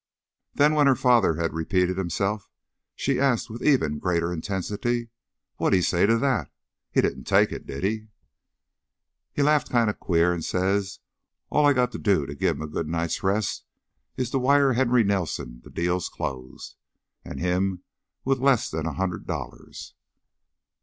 Then 0.55 0.73
when 0.73 0.87
her 0.87 0.95
father 0.95 1.35
had 1.35 1.53
repeated 1.53 1.95
himself, 1.95 2.49
she 2.95 3.19
asked 3.19 3.51
with 3.51 3.61
even 3.61 3.99
greater 3.99 4.33
intensity: 4.33 5.11
"Wha'd 5.59 5.73
he 5.73 5.83
say 5.83 6.07
to 6.07 6.17
that? 6.17 6.51
He 6.91 7.01
didn't 7.01 7.25
take 7.25 7.51
it, 7.51 7.67
did 7.67 7.83
he?" 7.83 8.07
"He 9.31 9.43
laughed 9.43 9.69
kinda 9.71 9.93
queer 9.93 10.33
an' 10.33 10.41
says 10.41 11.01
all 11.51 11.67
I 11.67 11.73
got 11.73 11.91
to 11.91 11.99
do 11.99 12.25
to 12.25 12.33
give 12.33 12.55
him 12.55 12.63
a 12.63 12.67
good 12.67 12.87
night's 12.87 13.21
rest 13.21 13.63
is 14.17 14.31
to 14.31 14.39
wire 14.39 14.73
Henry 14.73 15.03
Nelson 15.03 15.61
the 15.63 15.69
deal's 15.69 16.09
closed. 16.09 16.77
An' 17.23 17.37
him 17.37 17.83
with 18.25 18.39
less 18.39 18.73
'n 18.73 18.87
a 18.87 18.93
hundred 18.93 19.27
dollars!" 19.27 19.93